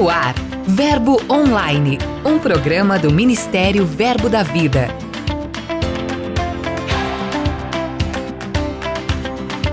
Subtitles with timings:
[0.00, 0.34] No ar,
[0.66, 4.88] Verbo Online, um programa do Ministério Verbo da Vida.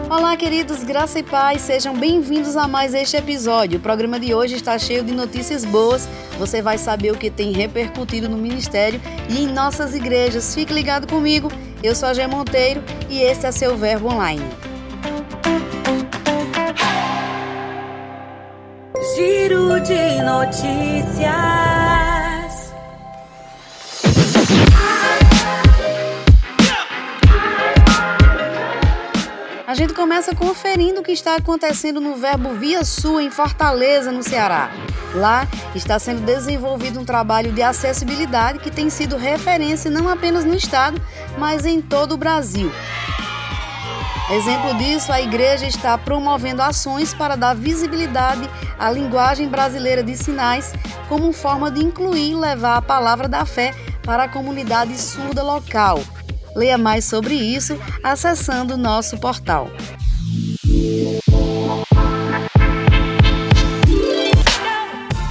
[0.10, 3.80] Olá, queridos, graça e paz, sejam bem-vindos a mais este episódio.
[3.80, 6.10] O programa de hoje está cheio de notícias boas.
[6.38, 9.00] Você vai saber o que tem repercutido no ministério
[9.30, 10.54] e em nossas igrejas.
[10.54, 11.50] Fique ligado comigo.
[11.82, 14.44] Eu sou a Gê Monteiro e este é seu Verbo Online.
[19.18, 21.26] Giro de notícias.
[29.66, 34.22] A gente começa conferindo o que está acontecendo no Verbo Via Sul, em Fortaleza, no
[34.22, 34.70] Ceará.
[35.16, 40.54] Lá está sendo desenvolvido um trabalho de acessibilidade que tem sido referência não apenas no
[40.54, 41.02] estado,
[41.40, 42.72] mas em todo o Brasil.
[44.30, 48.42] Exemplo disso, a igreja está promovendo ações para dar visibilidade
[48.78, 50.74] à linguagem brasileira de sinais
[51.08, 56.02] como forma de incluir e levar a palavra da fé para a comunidade surda local.
[56.54, 59.70] Leia mais sobre isso acessando nosso portal.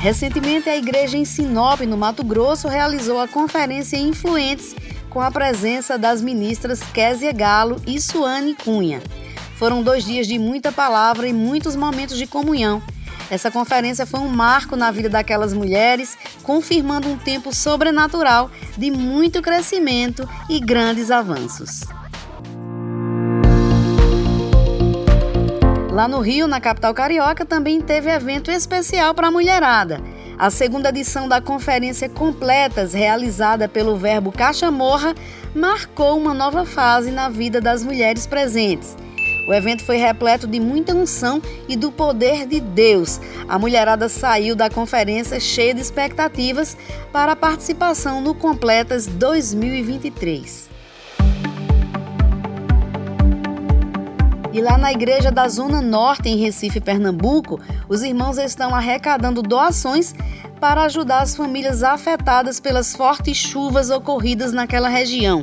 [0.01, 4.75] Recentemente, a igreja em Sinop, no Mato Grosso, realizou a conferência Influentes
[5.11, 9.01] com a presença das ministras Késia Galo e Suane Cunha.
[9.57, 12.83] Foram dois dias de muita palavra e muitos momentos de comunhão.
[13.31, 19.43] Essa conferência foi um marco na vida daquelas mulheres, confirmando um tempo sobrenatural de muito
[19.43, 21.81] crescimento e grandes avanços.
[25.91, 29.99] Lá no Rio, na capital carioca, também teve evento especial para a mulherada.
[30.39, 35.15] A segunda edição da Conferência Completas, realizada pelo Verbo Caixa Morra,
[35.55, 38.95] marcou uma nova fase na vida das mulheres presentes.
[39.49, 43.19] O evento foi repleto de muita unção e do poder de Deus.
[43.49, 46.77] A mulherada saiu da conferência cheia de expectativas
[47.11, 50.66] para a participação no Completas 2023.
[54.57, 60.15] E lá na igreja da Zona Norte, em Recife, Pernambuco, os irmãos estão arrecadando doações
[60.59, 65.43] para ajudar as famílias afetadas pelas fortes chuvas ocorridas naquela região.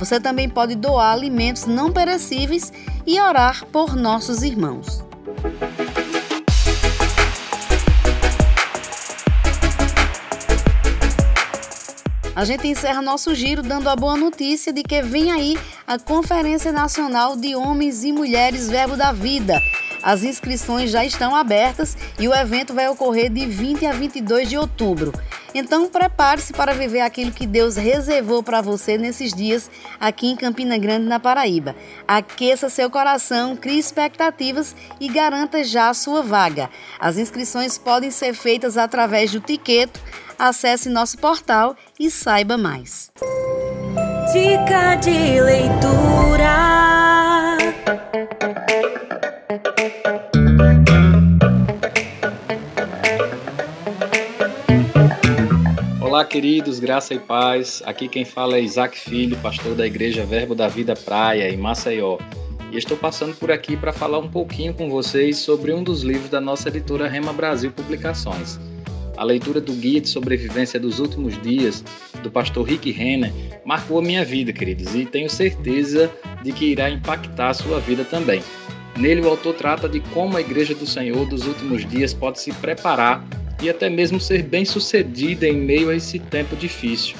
[0.00, 2.70] Você também pode doar alimentos não perecíveis
[3.06, 5.02] e orar por nossos irmãos.
[12.34, 15.56] A gente encerra nosso giro dando a boa notícia de que vem aí
[15.86, 19.62] a Conferência Nacional de Homens e Mulheres Verbo da Vida.
[20.02, 24.58] As inscrições já estão abertas e o evento vai ocorrer de 20 a 22 de
[24.58, 25.12] outubro.
[25.54, 30.76] Então prepare-se para viver aquilo que Deus reservou para você nesses dias aqui em Campina
[30.76, 31.76] Grande, na Paraíba.
[32.06, 36.68] Aqueça seu coração, crie expectativas e garanta já a sua vaga.
[36.98, 40.00] As inscrições podem ser feitas através do Tiqueto
[40.38, 43.10] Acesse nosso portal e saiba mais.
[44.32, 46.74] Dica de leitura.
[56.00, 57.82] Olá, queridos, graça e paz.
[57.86, 62.18] Aqui quem fala é Isaac Filho, pastor da Igreja Verbo da Vida Praia, em Maceió.
[62.72, 66.28] E estou passando por aqui para falar um pouquinho com vocês sobre um dos livros
[66.28, 68.58] da nossa editora Rema Brasil Publicações.
[69.16, 71.84] A leitura do Guia de Sobrevivência dos Últimos Dias,
[72.22, 73.32] do pastor Rick Renner,
[73.64, 76.10] marcou a minha vida, queridos, e tenho certeza
[76.42, 78.42] de que irá impactar a sua vida também.
[78.96, 82.52] Nele, o autor trata de como a Igreja do Senhor dos últimos dias pode se
[82.54, 83.24] preparar
[83.62, 87.16] e até mesmo ser bem-sucedida em meio a esse tempo difícil.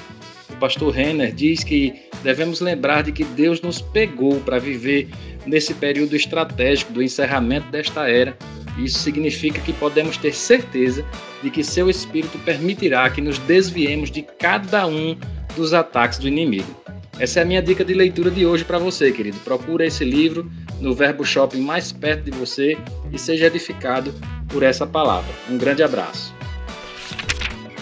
[0.50, 5.08] O pastor Renner diz que devemos lembrar de que Deus nos pegou para viver
[5.46, 8.36] nesse período estratégico do encerramento desta era
[8.78, 11.04] isso significa que podemos ter certeza
[11.42, 15.16] de que seu espírito permitirá que nos desviemos de cada um
[15.56, 16.74] dos ataques do inimigo.
[17.18, 19.38] Essa é a minha dica de leitura de hoje para você, querido.
[19.40, 20.50] Procura esse livro
[20.80, 22.76] no Verbo Shopping mais perto de você
[23.12, 24.12] e seja edificado
[24.48, 25.32] por essa palavra.
[25.48, 26.34] Um grande abraço.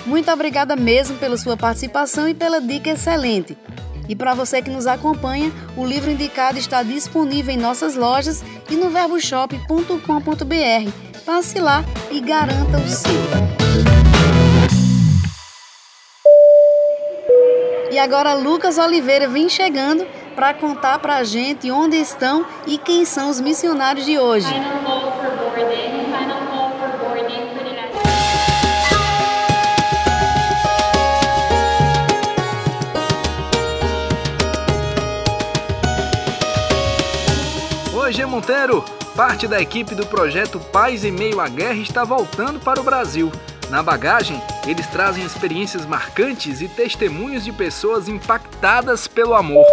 [0.04, 3.56] Muito obrigada mesmo pela sua participação e pela dica excelente.
[4.08, 8.76] E para você que nos acompanha, o livro indicado está disponível em nossas lojas e
[8.76, 11.20] no verboshop.com.br.
[11.24, 13.12] Passe lá e garanta o seu.
[17.90, 23.04] E agora Lucas Oliveira vem chegando para contar para a gente onde estão e quem
[23.04, 24.48] são os missionários de hoje.
[38.12, 38.26] G.
[38.26, 38.84] Monteiro!
[39.16, 43.32] Parte da equipe do projeto Paz em Meio à Guerra está voltando para o Brasil.
[43.70, 49.64] Na bagagem, eles trazem experiências marcantes e testemunhos de pessoas impactadas pelo amor.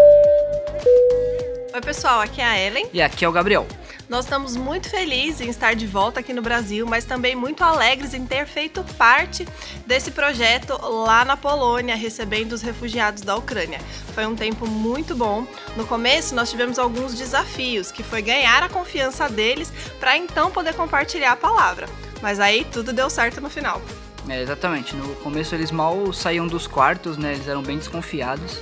[1.74, 2.88] Oi, pessoal, aqui é a Ellen.
[2.94, 3.68] E aqui é o Gabriel.
[4.10, 8.16] Nós estamos muito felizes em estar de volta aqui no Brasil, mas também muito alegres
[8.16, 9.48] em ter feito parte
[9.86, 13.80] desse projeto lá na Polônia, recebendo os refugiados da Ucrânia.
[14.16, 15.46] Foi um tempo muito bom.
[15.78, 20.74] No começo, nós tivemos alguns desafios, que foi ganhar a confiança deles para então poder
[20.74, 21.88] compartilhar a palavra.
[22.20, 23.80] Mas aí tudo deu certo no final.
[24.28, 24.96] É, exatamente.
[24.96, 27.34] No começo eles mal saíam dos quartos, né?
[27.34, 28.60] Eles eram bem desconfiados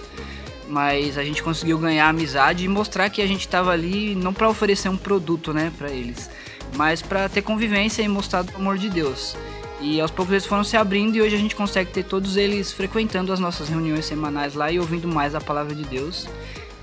[0.67, 4.49] mas a gente conseguiu ganhar amizade e mostrar que a gente estava ali não para
[4.49, 6.29] oferecer um produto, né, para eles,
[6.75, 9.35] mas para ter convivência e mostrar o amor de Deus.
[9.79, 12.71] E aos poucos eles foram se abrindo e hoje a gente consegue ter todos eles
[12.71, 16.27] frequentando as nossas reuniões semanais lá e ouvindo mais a palavra de Deus.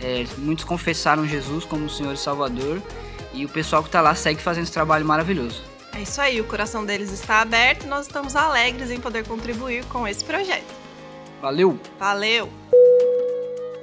[0.00, 2.80] É, muitos confessaram Jesus como o Senhor e Salvador
[3.32, 5.62] e o pessoal que está lá segue fazendo esse trabalho maravilhoso.
[5.92, 9.84] É isso aí, o coração deles está aberto e nós estamos alegres em poder contribuir
[9.86, 10.72] com esse projeto.
[11.40, 11.78] Valeu!
[11.98, 12.50] Valeu!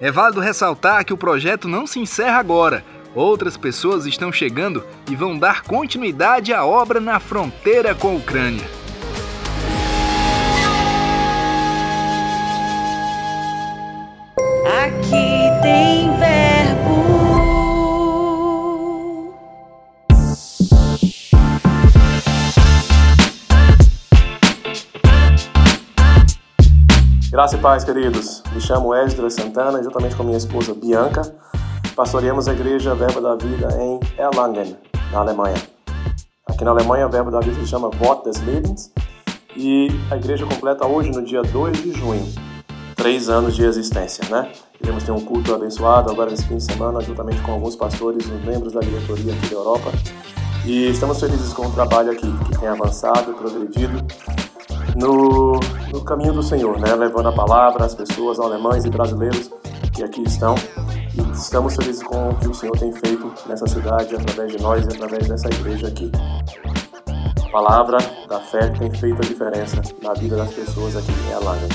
[0.01, 2.83] É válido ressaltar que o projeto não se encerra agora.
[3.13, 8.80] Outras pessoas estão chegando e vão dar continuidade à obra na fronteira com a Ucrânia.
[27.51, 28.43] Graça e paz, queridos.
[28.53, 31.21] Me chamo Esdras Santana e juntamente com minha esposa Bianca,
[31.93, 34.77] pastoreamos a igreja Verbo da Vida em Erlangen,
[35.11, 35.57] na Alemanha.
[36.47, 38.93] Aqui na Alemanha, o Verbo da Vida se chama Wort des Lebens
[39.53, 42.25] e a igreja completa hoje, no dia 2 de junho,
[42.95, 44.49] três anos de existência, né?
[44.81, 48.47] Iremos ter um culto abençoado agora nesse fim de semana, juntamente com alguns pastores e
[48.47, 49.91] membros da diretoria aqui da Europa.
[50.65, 53.97] E estamos felizes com o trabalho aqui, que tem avançado, progredido
[54.95, 55.59] no,
[55.91, 56.95] no caminho do Senhor, né?
[56.95, 59.51] levando a palavra às pessoas, alemães e brasileiros
[59.93, 60.55] que aqui estão.
[61.13, 64.85] E estamos felizes com o que o Senhor tem feito nessa cidade, através de nós
[64.85, 66.11] e através dessa igreja aqui.
[67.45, 67.97] A palavra
[68.29, 71.69] da fé tem feito a diferença na vida das pessoas aqui em Erlangen.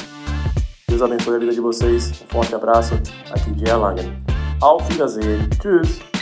[0.89, 2.11] Deus abençoe a vida de vocês.
[2.23, 2.95] Um forte abraço
[3.31, 4.23] aqui de Erlangen.
[4.63, 5.51] Auf Wiedersehen.
[5.61, 6.16] Tschüss.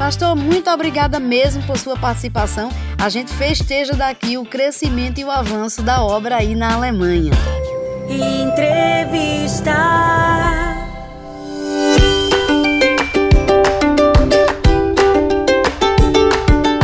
[0.00, 2.70] Pastor, muito obrigada mesmo por sua participação.
[2.98, 7.32] A gente festeja daqui o crescimento e o avanço da obra aí na Alemanha.
[8.08, 9.76] Entrevista.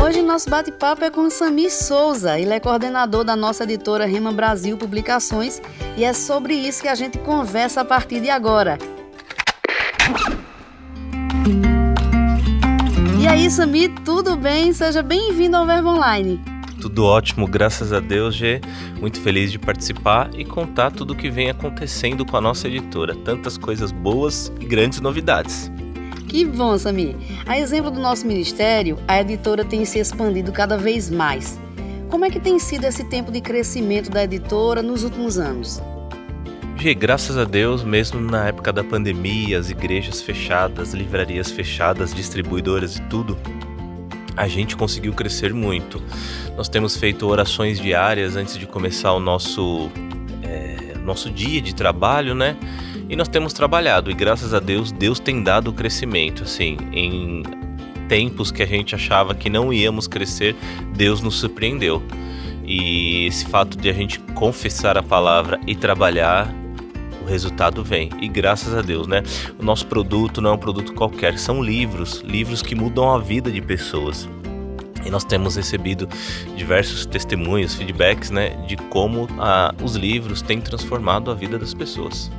[0.04, 2.38] Hoje nosso bate-papo é com Sami Souza.
[2.38, 5.62] Ele é coordenador da nossa editora Rema Brasil Publicações
[5.96, 8.76] e é sobre isso que a gente conversa a partir de agora.
[13.36, 14.72] Aí, Sami, tudo bem?
[14.72, 16.40] Seja bem-vindo ao Verbo Online.
[16.80, 18.62] Tudo ótimo, graças a Deus, Gê.
[18.98, 23.14] Muito feliz de participar e contar tudo o que vem acontecendo com a nossa editora.
[23.14, 25.70] Tantas coisas boas e grandes novidades.
[26.28, 27.14] Que bom, Sami.
[27.46, 31.60] A exemplo do nosso ministério, a editora tem se expandido cada vez mais.
[32.08, 35.82] Como é que tem sido esse tempo de crescimento da editora nos últimos anos?
[36.78, 42.96] Gê, graças a Deus, mesmo na época da pandemia, as igrejas fechadas, livrarias fechadas, distribuidoras
[42.96, 43.36] e tudo,
[44.36, 46.02] a gente conseguiu crescer muito.
[46.54, 49.90] Nós temos feito orações diárias antes de começar o nosso,
[50.42, 52.56] é, nosso dia de trabalho, né?
[53.08, 57.42] E nós temos trabalhado e graças a Deus, Deus tem dado crescimento, assim, em
[58.06, 60.54] tempos que a gente achava que não íamos crescer,
[60.94, 62.02] Deus nos surpreendeu.
[62.66, 66.52] E esse fato de a gente confessar a palavra e trabalhar
[67.26, 68.10] o resultado vem.
[68.20, 69.22] E graças a Deus, né?
[69.58, 73.50] O nosso produto não é um produto qualquer, são livros, livros que mudam a vida
[73.50, 74.28] de pessoas.
[75.04, 76.08] E nós temos recebido
[76.56, 82.30] diversos testemunhos, feedbacks, né, de como ah, os livros têm transformado a vida das pessoas.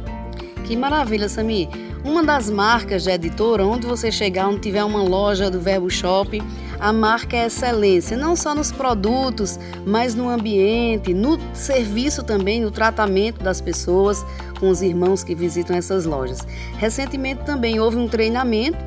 [0.68, 1.70] Que maravilha, Sami.
[2.04, 6.44] Uma das marcas de editora, onde você chegar, onde tiver uma loja do Verbo Shop,
[6.78, 12.70] a marca é excelência, não só nos produtos, mas no ambiente, no serviço também, no
[12.70, 14.26] tratamento das pessoas
[14.60, 16.46] com os irmãos que visitam essas lojas.
[16.78, 18.78] Recentemente também houve um treinamento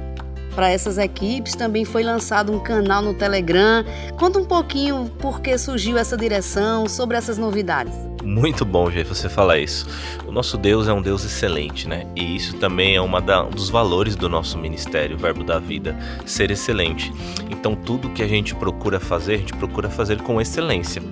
[0.54, 3.84] para essas equipes, também foi lançado um canal no Telegram.
[4.18, 7.94] Conta um pouquinho por que surgiu essa direção, sobre essas novidades.
[8.22, 9.86] Muito bom, Gê, você falar isso.
[10.26, 12.06] O nosso Deus é um Deus excelente, né?
[12.14, 15.58] E isso também é uma da, um dos valores do nosso ministério, o Verbo da
[15.58, 17.12] Vida, ser excelente.
[17.50, 21.02] Então, tudo que a gente procura fazer, a gente procura fazer com excelência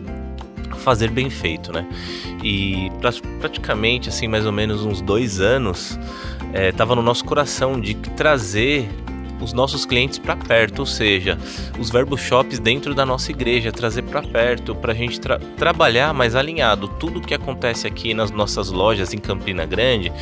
[0.79, 1.87] fazer bem feito, né?
[2.43, 2.91] E
[3.41, 5.99] praticamente, assim, mais ou menos uns dois anos,
[6.55, 8.89] estava é, no nosso coração de trazer
[9.41, 11.39] os nossos clientes para perto, ou seja,
[11.79, 16.13] os verbo shops dentro da nossa igreja, trazer para perto, para a gente tra trabalhar
[16.13, 16.89] mais alinhado.
[16.89, 20.13] Tudo que acontece aqui nas nossas lojas em Campina Grande,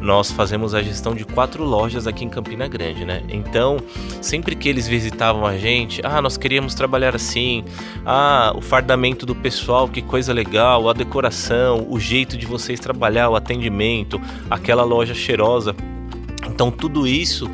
[0.00, 3.22] nós fazemos a gestão de quatro lojas aqui em Campina Grande, né?
[3.28, 3.78] Então,
[4.20, 7.64] sempre que eles visitavam a gente, ah, nós queríamos trabalhar assim,
[8.04, 13.28] ah, o fardamento do pessoal, que coisa legal, a decoração, o jeito de vocês trabalhar,
[13.28, 15.74] o atendimento, aquela loja cheirosa.
[16.48, 17.50] Então, tudo isso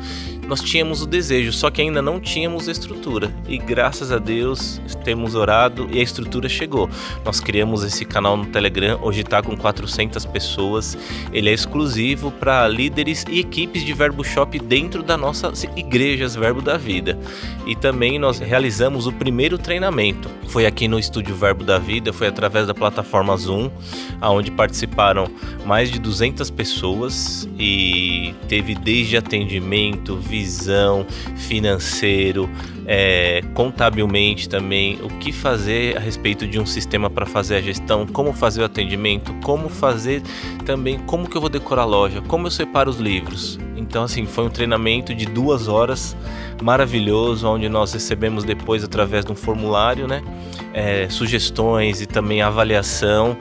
[0.47, 3.33] nós tínhamos o desejo, só que ainda não tínhamos a estrutura.
[3.47, 6.89] E graças a Deus temos orado e a estrutura chegou.
[7.25, 10.97] Nós criamos esse canal no Telegram, hoje está com 400 pessoas.
[11.31, 16.61] Ele é exclusivo para líderes e equipes de Verbo Shop dentro da nossa igrejas Verbo
[16.61, 17.17] da Vida.
[17.65, 20.29] E também nós realizamos o primeiro treinamento.
[20.47, 23.69] Foi aqui no estúdio Verbo da Vida, foi através da plataforma Zoom,
[24.21, 25.27] aonde participaram
[25.65, 32.49] mais de 200 pessoas e teve desde atendimento, visão, financeiro,
[32.87, 38.07] é, contabilmente também, o que fazer a respeito de um sistema para fazer a gestão,
[38.07, 40.23] como fazer o atendimento, como fazer
[40.65, 43.59] também, como que eu vou decorar a loja, como eu separo os livros.
[43.83, 46.15] Então, assim, foi um treinamento de duas horas
[46.61, 50.23] maravilhoso, onde nós recebemos depois, através de um formulário, né,
[50.73, 53.37] é, sugestões e também avaliação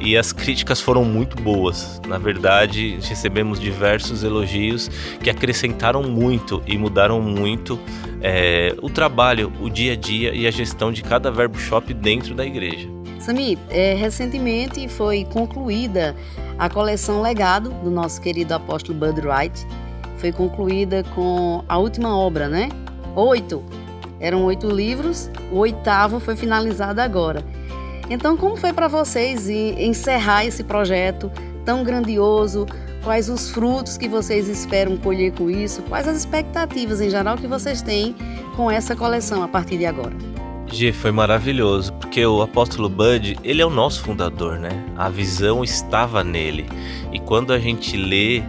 [0.00, 2.00] e as críticas foram muito boas.
[2.06, 4.90] Na verdade, recebemos diversos elogios
[5.22, 7.78] que acrescentaram muito e mudaram muito
[8.20, 12.34] é, o trabalho, o dia a dia e a gestão de cada verbo shop dentro
[12.34, 12.88] da igreja.
[13.20, 16.14] Sami, é, recentemente foi concluída
[16.58, 19.66] a coleção Legado do nosso querido apóstolo Bud Wright.
[20.24, 22.70] Foi concluída com a última obra, né?
[23.14, 23.62] Oito.
[24.18, 27.44] Eram oito livros, o oitavo foi finalizado agora.
[28.08, 31.30] Então, como foi para vocês encerrar esse projeto
[31.62, 32.64] tão grandioso?
[33.02, 35.82] Quais os frutos que vocês esperam colher com isso?
[35.82, 38.16] Quais as expectativas em geral que vocês têm
[38.56, 40.16] com essa coleção a partir de agora?
[40.68, 44.82] G, foi maravilhoso, porque o apóstolo Bud, ele é o nosso fundador, né?
[44.96, 46.64] A visão estava nele.
[47.12, 48.42] E quando a gente lê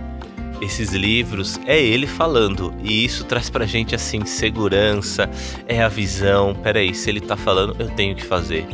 [0.61, 2.73] esses livros, é ele falando.
[2.83, 5.29] E isso traz pra gente assim segurança,
[5.67, 6.55] é a visão.
[6.55, 8.65] Peraí, se ele tá falando, eu tenho que fazer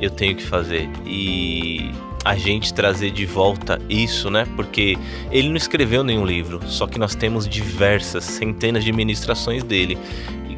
[0.00, 0.88] eu tenho que fazer.
[1.04, 1.90] E
[2.24, 4.46] a gente trazer de volta isso, né?
[4.56, 4.98] Porque
[5.30, 9.98] ele não escreveu nenhum livro, só que nós temos diversas, centenas de ministrações dele.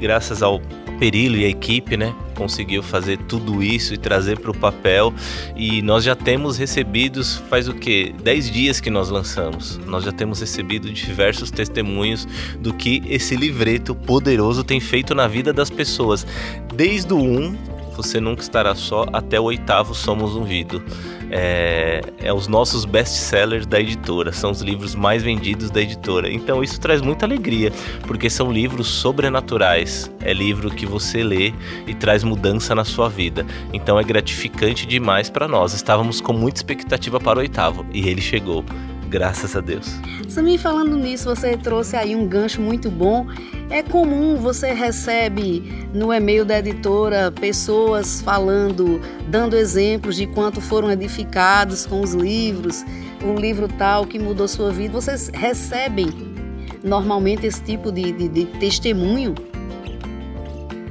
[0.00, 0.60] Graças ao
[0.98, 5.14] Perilo e a equipe, né, conseguiu fazer tudo isso e trazer para o papel.
[5.56, 8.14] E nós já temos recebidos, faz o que?
[8.22, 9.78] 10 dias que nós lançamos.
[9.86, 12.26] Nós já temos recebido diversos testemunhos
[12.58, 16.26] do que esse livreto poderoso tem feito na vida das pessoas.
[16.74, 20.82] Desde o 1 você Nunca Estará Só, até o oitavo Somos um Vido.
[21.30, 26.30] É, é os nossos best-sellers da editora, são os livros mais vendidos da editora.
[26.30, 27.72] Então isso traz muita alegria,
[28.06, 30.10] porque são livros sobrenaturais.
[30.20, 31.52] É livro que você lê
[31.86, 33.46] e traz mudança na sua vida.
[33.72, 35.72] Então é gratificante demais para nós.
[35.72, 38.64] Estávamos com muita expectativa para o oitavo e ele chegou.
[39.10, 39.96] Graças a Deus.
[40.28, 43.26] Samir, falando nisso, você trouxe aí um gancho muito bom.
[43.68, 50.92] É comum você recebe no e-mail da editora pessoas falando, dando exemplos de quanto foram
[50.92, 52.84] edificados com os livros,
[53.24, 54.92] um livro tal que mudou sua vida.
[54.94, 56.08] Vocês recebem
[56.84, 59.34] normalmente esse tipo de, de, de testemunho?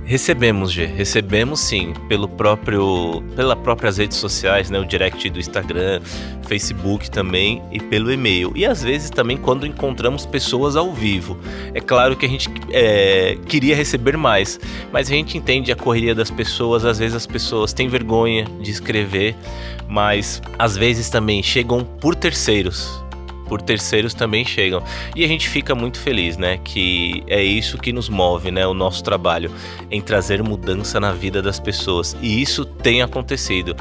[0.10, 6.02] Recebemos, G, recebemos sim, pelo próprio, pelas próprias redes sociais, né, o direct do Instagram,
[6.48, 8.52] Facebook também e pelo e-mail.
[8.56, 11.38] E às vezes também quando encontramos pessoas ao vivo.
[11.76, 14.60] É claro que a gente é, queria receber mais,
[14.92, 18.72] mas a gente entende a correria das pessoas, às vezes as pessoas têm vergonha de
[18.72, 19.36] escrever,
[19.88, 23.00] mas às vezes também chegam por terceiros
[23.50, 24.82] por terceiros também chegam.
[25.16, 26.60] E a gente fica muito feliz, né?
[26.64, 28.66] Que é isso que nos move, né?
[28.68, 29.52] O nosso trabalho
[29.90, 32.16] em trazer mudança na vida das pessoas.
[32.22, 33.76] E isso tem acontecido.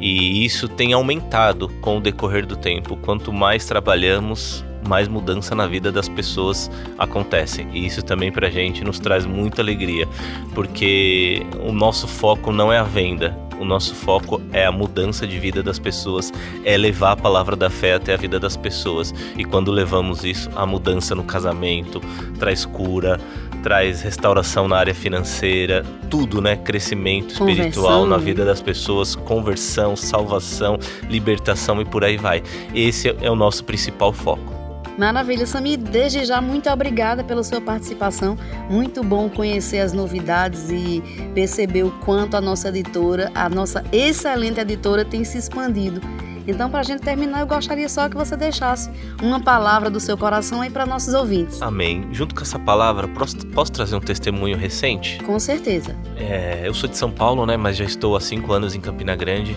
[0.00, 2.96] E isso tem aumentado com o decorrer do tempo.
[2.96, 7.64] Quanto mais trabalhamos, mais mudança na vida das pessoas acontece.
[7.72, 10.08] E isso também pra gente nos traz muita alegria,
[10.54, 15.38] porque o nosso foco não é a venda, o nosso foco é a mudança de
[15.38, 16.32] vida das pessoas,
[16.64, 19.14] é levar a palavra da fé até a vida das pessoas.
[19.36, 22.00] E quando levamos isso, a mudança no casamento
[22.38, 23.20] traz cura,
[23.62, 26.56] traz restauração na área financeira, tudo, né?
[26.56, 30.78] Crescimento espiritual na vida das pessoas, conversão, salvação,
[31.08, 32.42] libertação e por aí vai.
[32.74, 34.61] Esse é o nosso principal foco.
[34.98, 35.76] Maravilha, Sami.
[35.76, 38.36] Desde já, muito obrigada pela sua participação.
[38.68, 41.02] Muito bom conhecer as novidades e
[41.34, 46.00] perceber o quanto a nossa editora, a nossa excelente editora, tem se expandido.
[46.46, 48.90] Então, para a gente terminar, eu gostaria só que você deixasse
[49.22, 51.62] uma palavra do seu coração aí para nossos ouvintes.
[51.62, 52.08] Amém.
[52.10, 55.22] Junto com essa palavra, posso, trazer um testemunho recente?
[55.24, 55.94] Com certeza.
[56.16, 57.56] É, eu sou de São Paulo, né?
[57.56, 59.56] Mas já estou há cinco anos em Campina Grande.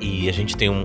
[0.00, 0.84] E a gente tem um,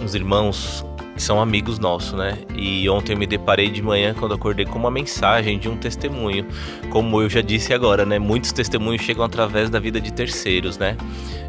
[0.00, 0.84] uns irmãos
[1.22, 2.36] são amigos nossos, né?
[2.54, 6.46] E ontem eu me deparei de manhã quando acordei com uma mensagem de um testemunho.
[6.90, 8.18] Como eu já disse agora, né?
[8.18, 10.96] Muitos testemunhos chegam através da vida de terceiros, né?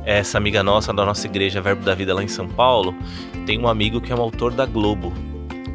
[0.06, 2.94] Essa amiga nossa da nossa igreja Verbo da Vida lá em São Paulo
[3.46, 5.12] tem um amigo que é um autor da Globo.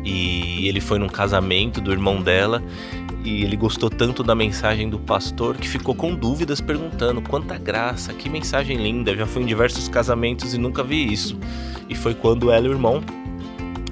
[0.05, 2.63] E ele foi num casamento do irmão dela
[3.25, 8.15] e ele gostou tanto da mensagem do pastor que ficou com dúvidas perguntando quanta graça,
[8.15, 11.37] que mensagem linda, já fui em diversos casamentos e nunca vi isso.
[11.89, 13.03] E foi quando ela e o irmão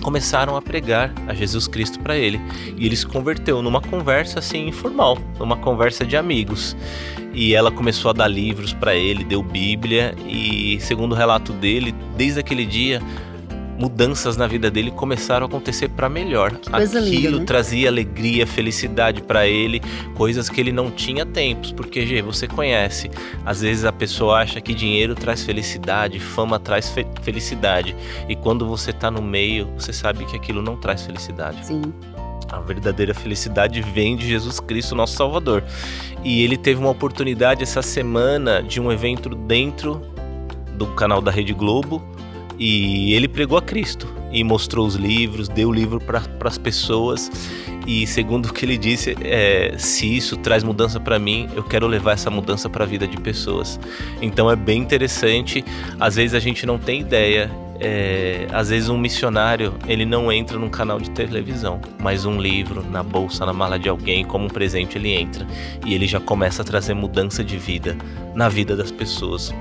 [0.06, 2.40] começaram a pregar a Jesus Cristo para ele.
[2.76, 6.76] E ele se converteu numa conversa assim informal, numa conversa de amigos.
[7.34, 11.92] E ela começou a dar livros para ele, deu Bíblia e segundo o relato dele,
[12.16, 13.02] desde aquele dia
[13.78, 16.52] mudanças na vida dele começaram a acontecer para melhor.
[16.72, 17.44] Aquilo linda, né?
[17.44, 19.82] trazia alegria, felicidade para ele,
[20.14, 23.10] coisas que ele não tinha tempos, porque Gê, você conhece.
[23.44, 27.94] Às vezes a pessoa acha que dinheiro traz felicidade, fama traz fe- felicidade,
[28.28, 31.66] e quando você tá no meio, você sabe que aquilo não traz felicidade.
[31.66, 31.82] Sim.
[32.48, 35.64] A verdadeira felicidade vem de Jesus Cristo, nosso Salvador.
[36.22, 40.00] E ele teve uma oportunidade essa semana de um evento dentro
[40.74, 42.00] do canal da Rede Globo.
[42.58, 47.30] E ele pregou a Cristo e mostrou os livros, deu o livro para as pessoas.
[47.86, 51.86] E segundo o que ele disse, é, se isso traz mudança para mim, eu quero
[51.86, 53.78] levar essa mudança para a vida de pessoas.
[54.20, 55.64] Então é bem interessante.
[56.00, 60.58] Às vezes a gente não tem ideia é, às vezes um missionário ele não entra
[60.58, 64.48] num canal de televisão, mas um livro na bolsa, na mala de alguém, como um
[64.48, 65.46] presente ele entra
[65.84, 67.96] e ele já começa a trazer mudança de vida
[68.34, 69.54] na vida das pessoas.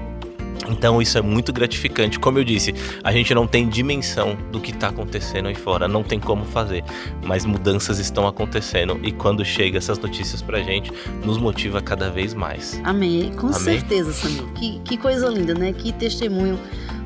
[0.69, 2.19] Então isso é muito gratificante.
[2.19, 6.03] Como eu disse, a gente não tem dimensão do que está acontecendo aí fora, não
[6.03, 6.83] tem como fazer,
[7.23, 10.91] mas mudanças estão acontecendo e quando chega essas notícias pra gente,
[11.23, 12.79] nos motiva cada vez mais.
[12.83, 13.31] Amém.
[13.35, 13.59] Com Amém.
[13.59, 14.43] certeza, Samir.
[14.53, 15.73] Que, que coisa linda, né?
[15.73, 16.59] Que testemunho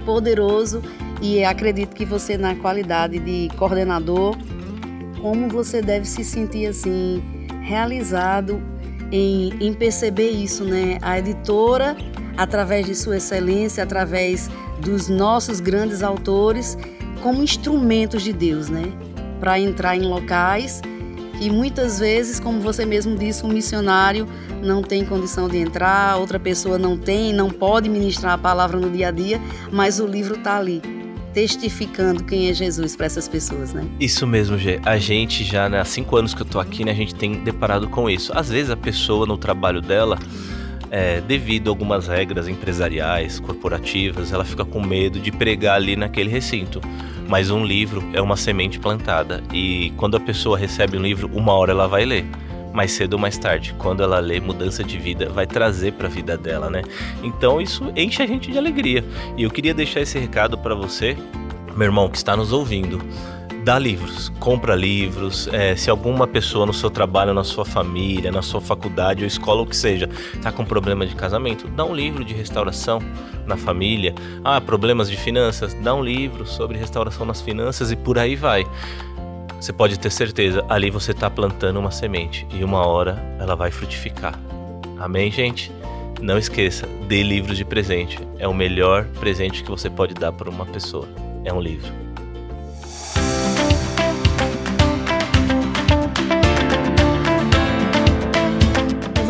[0.05, 0.81] poderoso.
[1.21, 4.38] E acredito que você, na qualidade de coordenador,
[5.21, 7.21] como você deve se sentir assim,
[7.62, 8.62] realizado
[9.12, 10.97] em, em perceber isso, né?
[11.01, 11.95] A editora,
[12.37, 16.77] através de sua excelência, através dos nossos grandes autores,
[17.21, 18.91] como instrumentos de Deus, né?
[19.39, 20.81] Para entrar em locais
[21.39, 24.27] e muitas vezes, como você mesmo disse, um missionário
[24.61, 28.89] não tem condição de entrar, outra pessoa não tem, não pode ministrar a palavra no
[28.89, 29.39] dia a dia,
[29.71, 30.81] mas o livro está ali,
[31.33, 33.85] testificando quem é Jesus para essas pessoas, né?
[34.01, 34.81] Isso mesmo, Gê.
[34.83, 37.41] A gente já, né, há cinco anos que eu tô aqui, né, a gente tem
[37.41, 38.33] deparado com isso.
[38.35, 40.19] Às vezes a pessoa no trabalho dela,
[40.91, 46.30] é, devido a algumas regras empresariais, corporativas, ela fica com medo de pregar ali naquele
[46.30, 46.82] recinto.
[47.28, 51.54] Mas um livro é uma semente plantada e quando a pessoa recebe um livro, uma
[51.54, 52.25] hora ela vai ler.
[52.73, 56.10] Mais cedo ou mais tarde, quando ela lê mudança de vida, vai trazer para a
[56.10, 56.84] vida dela, né?
[57.23, 59.04] Então isso enche a gente de alegria.
[59.38, 61.17] E eu queria deixar esse recado para você,
[61.75, 63.02] meu irmão que está nos ouvindo.
[63.63, 65.47] Dá livros, compra livros.
[65.51, 69.59] é, se alguma pessoa no seu trabalho, na sua família, na sua faculdade ou escola,
[69.59, 72.99] ou que seja, está com problema de casamento, dá um livro de restauração
[73.45, 74.15] na família.
[74.43, 78.65] Ah, problemas de finanças, dá um livro sobre restauração nas finanças e por aí vai.
[79.59, 83.71] Você pode ter certeza, ali você está plantando uma semente e uma hora ela vai
[83.71, 84.39] frutificar.
[84.97, 85.69] Amém, gente?
[86.21, 88.17] Não esqueça, dê livros de presente.
[88.37, 91.07] É o melhor presente que você pode dar para uma pessoa.
[91.43, 92.08] É um livro.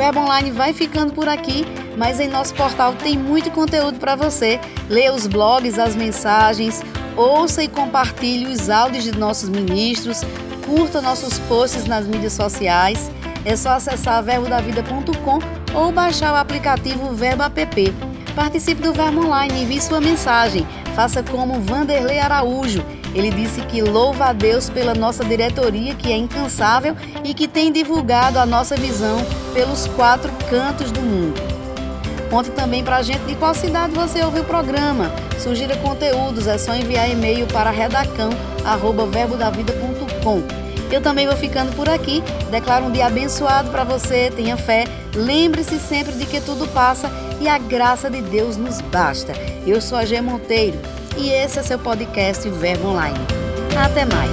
[0.10, 1.64] Verbo Online vai ficando por aqui,
[1.96, 4.60] mas em nosso portal tem muito conteúdo para você.
[4.90, 6.82] Leia os blogs, as mensagens,
[7.16, 10.22] ouça e compartilhe os áudios de nossos ministros,
[10.66, 13.12] curta nossos posts nas mídias sociais.
[13.46, 15.40] É só acessar verbodavida.com
[15.76, 17.94] ou baixar o aplicativo Verbo App.
[18.36, 20.66] Participe do Verbo Online, envie sua mensagem.
[20.96, 22.84] Faça como Vanderlei Araújo.
[23.14, 27.72] Ele disse que louva a Deus pela nossa diretoria, que é incansável e que tem
[27.72, 29.18] divulgado a nossa visão
[29.54, 31.42] pelos quatro cantos do mundo.
[32.30, 35.12] Conte também para a gente de qual cidade você ouviu o programa.
[35.40, 40.44] Sugira conteúdos, é só enviar e-mail para redacão@verbodavida.com.
[40.92, 42.22] Eu também vou ficando por aqui.
[42.52, 44.32] Declaro um dia abençoado para você.
[44.36, 44.86] Tenha fé.
[45.16, 49.34] Lembre-se sempre de que tudo passa e a graça de Deus nos basta.
[49.66, 50.78] Eu sou a G Monteiro
[51.20, 53.20] e esse é seu podcast Verbo Online.
[53.78, 54.32] Até mais.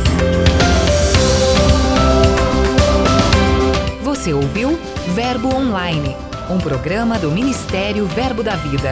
[4.03, 4.79] Você ouviu
[5.15, 6.17] Verbo Online,
[6.49, 8.91] um programa do Ministério Verbo da Vida.